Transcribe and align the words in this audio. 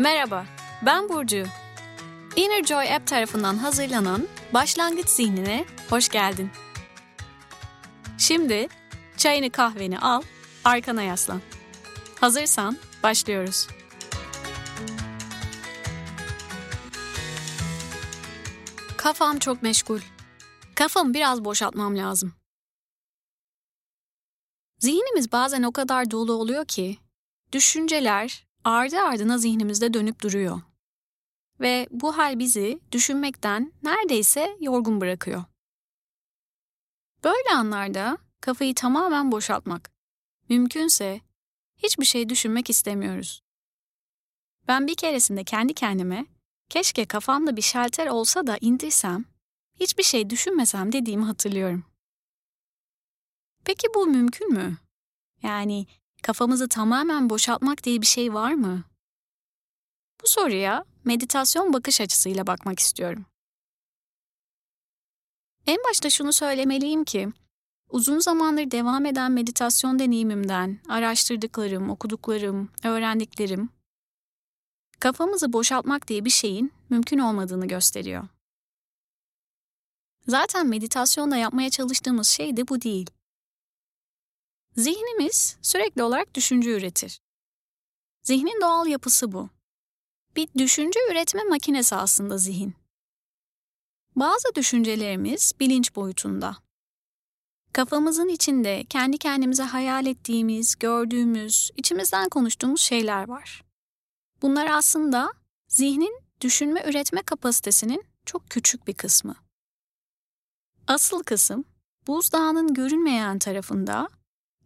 Merhaba, 0.00 0.46
ben 0.86 1.08
Burcu. 1.08 1.46
Inner 2.36 2.64
Joy 2.64 2.94
App 2.94 3.06
tarafından 3.06 3.56
hazırlanan 3.56 4.28
Başlangıç 4.54 5.08
Zihnine 5.08 5.64
hoş 5.90 6.08
geldin. 6.08 6.50
Şimdi 8.18 8.68
çayını 9.16 9.50
kahveni 9.50 9.98
al, 9.98 10.22
arkana 10.64 11.02
yaslan. 11.02 11.40
Hazırsan 12.20 12.76
başlıyoruz. 13.02 13.68
Kafam 18.96 19.38
çok 19.38 19.62
meşgul. 19.62 20.00
Kafamı 20.74 21.14
biraz 21.14 21.44
boşaltmam 21.44 21.96
lazım. 21.96 22.34
Zihnimiz 24.78 25.32
bazen 25.32 25.62
o 25.62 25.72
kadar 25.72 26.10
dolu 26.10 26.32
oluyor 26.32 26.64
ki 26.64 26.98
düşünceler 27.52 28.49
ardı 28.64 29.00
ardına 29.00 29.38
zihnimizde 29.38 29.94
dönüp 29.94 30.22
duruyor. 30.22 30.60
Ve 31.60 31.88
bu 31.90 32.18
hal 32.18 32.38
bizi 32.38 32.80
düşünmekten 32.92 33.72
neredeyse 33.82 34.56
yorgun 34.60 35.00
bırakıyor. 35.00 35.44
Böyle 37.24 37.50
anlarda 37.54 38.18
kafayı 38.40 38.74
tamamen 38.74 39.32
boşaltmak, 39.32 39.90
mümkünse 40.48 41.20
hiçbir 41.76 42.04
şey 42.04 42.28
düşünmek 42.28 42.70
istemiyoruz. 42.70 43.42
Ben 44.68 44.86
bir 44.86 44.94
keresinde 44.94 45.44
kendi 45.44 45.74
kendime 45.74 46.26
keşke 46.68 47.06
kafamda 47.06 47.56
bir 47.56 47.62
şalter 47.62 48.06
olsa 48.06 48.46
da 48.46 48.58
indirsem, 48.60 49.24
hiçbir 49.80 50.02
şey 50.02 50.30
düşünmesem 50.30 50.92
dediğimi 50.92 51.24
hatırlıyorum. 51.24 51.84
Peki 53.64 53.88
bu 53.94 54.06
mümkün 54.06 54.52
mü? 54.52 54.78
Yani 55.42 55.86
kafamızı 56.22 56.68
tamamen 56.68 57.30
boşaltmak 57.30 57.84
diye 57.84 58.00
bir 58.00 58.06
şey 58.06 58.34
var 58.34 58.54
mı? 58.54 58.84
Bu 60.22 60.28
soruya 60.28 60.84
meditasyon 61.04 61.72
bakış 61.72 62.00
açısıyla 62.00 62.46
bakmak 62.46 62.78
istiyorum. 62.78 63.26
En 65.66 65.78
başta 65.88 66.10
şunu 66.10 66.32
söylemeliyim 66.32 67.04
ki, 67.04 67.28
uzun 67.90 68.18
zamandır 68.18 68.70
devam 68.70 69.06
eden 69.06 69.32
meditasyon 69.32 69.98
deneyimimden, 69.98 70.78
araştırdıklarım, 70.88 71.90
okuduklarım, 71.90 72.68
öğrendiklerim, 72.84 73.68
kafamızı 75.00 75.52
boşaltmak 75.52 76.08
diye 76.08 76.24
bir 76.24 76.30
şeyin 76.30 76.72
mümkün 76.90 77.18
olmadığını 77.18 77.66
gösteriyor. 77.68 78.28
Zaten 80.26 80.66
meditasyonda 80.66 81.36
yapmaya 81.36 81.70
çalıştığımız 81.70 82.28
şey 82.28 82.56
de 82.56 82.68
bu 82.68 82.82
değil. 82.82 83.10
Zihnimiz 84.76 85.56
sürekli 85.62 86.02
olarak 86.02 86.34
düşünce 86.34 86.70
üretir. 86.70 87.20
Zihnin 88.22 88.60
doğal 88.60 88.86
yapısı 88.86 89.32
bu. 89.32 89.48
Bir 90.36 90.48
düşünce 90.58 91.00
üretme 91.10 91.44
makinesi 91.44 91.94
aslında 91.94 92.38
zihin. 92.38 92.74
Bazı 94.16 94.54
düşüncelerimiz 94.54 95.52
bilinç 95.60 95.96
boyutunda. 95.96 96.56
Kafamızın 97.72 98.28
içinde 98.28 98.84
kendi 98.88 99.18
kendimize 99.18 99.62
hayal 99.62 100.06
ettiğimiz, 100.06 100.74
gördüğümüz, 100.78 101.70
içimizden 101.76 102.28
konuştuğumuz 102.28 102.80
şeyler 102.80 103.28
var. 103.28 103.64
Bunlar 104.42 104.66
aslında 104.66 105.32
zihnin 105.68 106.20
düşünme 106.40 106.82
üretme 106.86 107.22
kapasitesinin 107.22 108.04
çok 108.26 108.50
küçük 108.50 108.86
bir 108.86 108.94
kısmı. 108.94 109.36
Asıl 110.86 111.22
kısım 111.22 111.64
buzdağının 112.06 112.74
görünmeyen 112.74 113.38
tarafında 113.38 114.08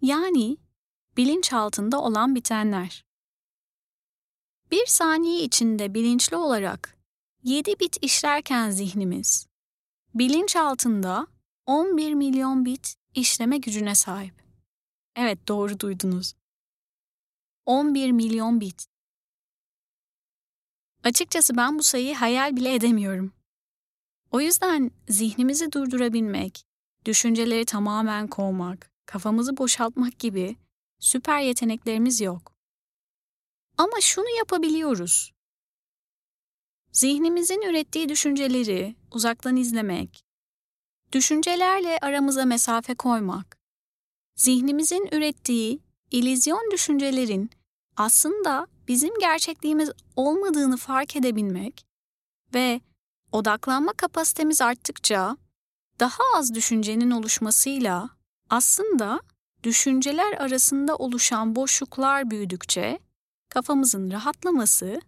yani 0.04 0.56
bilinç 1.16 1.52
altında 1.52 2.00
olan 2.00 2.34
bitenler. 2.34 3.04
Bir 4.70 4.86
saniye 4.86 5.42
içinde 5.42 5.94
bilinçli 5.94 6.36
olarak 6.36 6.98
7 7.42 7.80
bit 7.80 7.98
işlerken 8.02 8.70
zihnimiz, 8.70 9.46
bilinç 10.14 10.56
altında 10.56 11.26
11 11.66 12.14
milyon 12.14 12.64
bit 12.64 12.94
işleme 13.14 13.58
gücüne 13.58 13.94
sahip. 13.94 14.34
Evet 15.16 15.48
doğru 15.48 15.80
duydunuz. 15.80 16.34
11 17.66 18.10
milyon 18.10 18.60
bit. 18.60 18.86
Açıkçası 21.04 21.56
ben 21.56 21.78
bu 21.78 21.82
sayıyı 21.82 22.14
hayal 22.14 22.56
bile 22.56 22.74
edemiyorum. 22.74 23.32
O 24.30 24.40
yüzden 24.40 24.90
zihnimizi 25.08 25.72
durdurabilmek, 25.72 26.64
düşünceleri 27.06 27.64
tamamen 27.64 28.28
kovmak, 28.28 28.93
kafamızı 29.06 29.56
boşaltmak 29.56 30.18
gibi 30.18 30.56
süper 30.98 31.40
yeteneklerimiz 31.40 32.20
yok. 32.20 32.52
Ama 33.78 34.00
şunu 34.00 34.36
yapabiliyoruz. 34.38 35.32
Zihnimizin 36.92 37.62
ürettiği 37.62 38.08
düşünceleri 38.08 38.96
uzaktan 39.10 39.56
izlemek, 39.56 40.24
düşüncelerle 41.12 41.98
aramıza 42.02 42.44
mesafe 42.44 42.94
koymak, 42.94 43.58
zihnimizin 44.36 45.08
ürettiği 45.12 45.80
ilizyon 46.10 46.70
düşüncelerin 46.72 47.50
aslında 47.96 48.66
bizim 48.88 49.18
gerçekliğimiz 49.20 49.90
olmadığını 50.16 50.76
fark 50.76 51.16
edebilmek 51.16 51.86
ve 52.54 52.80
odaklanma 53.32 53.92
kapasitemiz 53.92 54.62
arttıkça 54.62 55.36
daha 56.00 56.22
az 56.36 56.54
düşüncenin 56.54 57.10
oluşmasıyla 57.10 58.10
aslında 58.54 59.20
düşünceler 59.62 60.32
arasında 60.32 60.96
oluşan 60.96 61.56
boşluklar 61.56 62.30
büyüdükçe 62.30 62.98
kafamızın 63.48 64.10
rahatlaması 64.10 65.00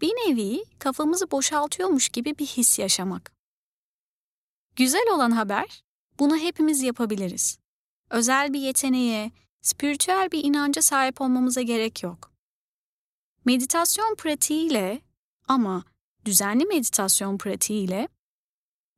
bir 0.00 0.08
nevi 0.08 0.64
kafamızı 0.78 1.30
boşaltıyormuş 1.30 2.08
gibi 2.08 2.38
bir 2.38 2.46
his 2.46 2.78
yaşamak. 2.78 3.32
Güzel 4.76 5.06
olan 5.12 5.30
haber, 5.30 5.84
bunu 6.18 6.36
hepimiz 6.36 6.82
yapabiliriz. 6.82 7.58
Özel 8.10 8.52
bir 8.52 8.60
yeteneğe, 8.60 9.30
spiritüel 9.62 10.28
bir 10.32 10.44
inanca 10.44 10.82
sahip 10.82 11.20
olmamıza 11.20 11.62
gerek 11.62 12.02
yok. 12.02 12.32
Meditasyon 13.44 14.14
pratiğiyle 14.14 15.00
ama 15.48 15.84
düzenli 16.24 16.64
meditasyon 16.64 17.38
pratiğiyle 17.38 18.08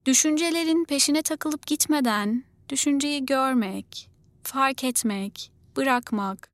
düşüncelerin 0.07 0.85
peşine 0.85 1.23
takılıp 1.23 1.67
gitmeden 1.67 2.48
düşünceyi 2.69 3.27
görmek, 3.27 4.11
fark 4.43 4.85
etmek, 4.85 5.53
bırakmak 5.77 6.51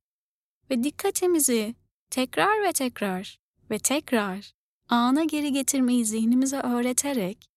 ve 0.71 0.85
dikkatimizi 0.85 1.75
tekrar 2.11 2.63
ve 2.63 2.73
tekrar 2.73 3.39
ve 3.71 3.79
tekrar 3.79 4.53
ana 4.89 5.25
geri 5.25 5.53
getirmeyi 5.53 6.05
zihnimize 6.05 6.59
öğreterek 6.61 7.49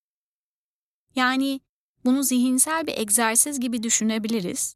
yani 1.16 1.60
bunu 2.06 2.24
zihinsel 2.24 2.88
bir 2.88 2.98
egzersiz 2.98 3.60
gibi 3.60 3.84
düşünebiliriz. 3.84 4.76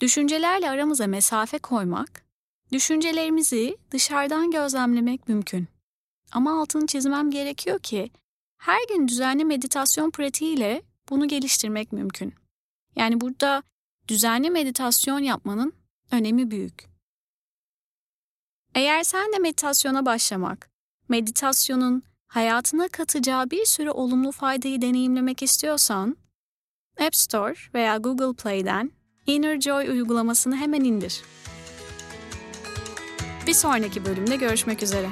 Düşüncelerle 0.00 0.70
aramıza 0.70 1.06
mesafe 1.06 1.58
koymak, 1.58 2.24
düşüncelerimizi 2.72 3.76
dışarıdan 3.90 4.50
gözlemlemek 4.50 5.28
mümkün. 5.28 5.68
Ama 6.32 6.60
altını 6.60 6.86
çizmem 6.86 7.30
gerekiyor 7.30 7.78
ki 7.78 8.10
her 8.58 8.88
gün 8.88 9.08
düzenli 9.08 9.44
meditasyon 9.44 10.10
pratiğiyle 10.10 10.82
bunu 11.10 11.28
geliştirmek 11.28 11.92
mümkün. 11.92 12.34
Yani 12.96 13.20
burada 13.20 13.62
düzenli 14.08 14.50
meditasyon 14.50 15.18
yapmanın 15.18 15.72
önemi 16.10 16.50
büyük. 16.50 16.90
Eğer 18.74 19.02
sen 19.02 19.32
de 19.32 19.38
meditasyona 19.38 20.06
başlamak, 20.06 20.70
meditasyonun 21.08 22.02
hayatına 22.26 22.88
katacağı 22.88 23.50
bir 23.50 23.64
sürü 23.64 23.90
olumlu 23.90 24.32
faydayı 24.32 24.82
deneyimlemek 24.82 25.42
istiyorsan, 25.42 26.16
App 27.00 27.16
Store 27.16 27.54
veya 27.74 27.96
Google 27.96 28.42
Play'den 28.42 28.90
Inner 29.26 29.60
Joy 29.60 29.88
uygulamasını 29.88 30.56
hemen 30.56 30.84
indir. 30.84 31.22
Bir 33.46 33.54
sonraki 33.54 34.04
bölümde 34.04 34.36
görüşmek 34.36 34.82
üzere. 34.82 35.10